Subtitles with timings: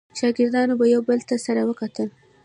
[0.19, 2.09] شاګردانو به یو بل ته سره وکتل.